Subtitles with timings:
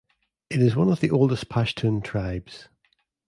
[0.49, 2.67] It is one of the oldest Pashtun tribes.